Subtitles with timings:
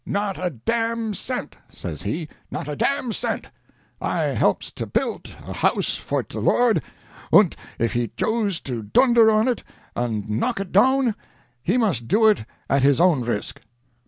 [0.03, 3.49] 'Not a dam cent,' says he, 'not a dam cent!
[4.01, 6.81] I helps to puild a house for te Lord,
[7.31, 9.63] und if he joose to dunder on it
[9.95, 11.13] and knock it down,
[11.61, 13.61] he must do it at his own risk!'